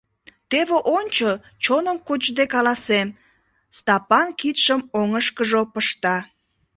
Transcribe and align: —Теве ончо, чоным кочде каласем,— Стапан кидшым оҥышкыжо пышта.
—Теве 0.49 0.77
ончо, 0.97 1.29
чоным 1.63 1.97
кочде 2.07 2.43
каласем,— 2.53 3.07
Стапан 3.77 4.27
кидшым 4.39 4.81
оҥышкыжо 4.99 5.61
пышта. 5.73 6.17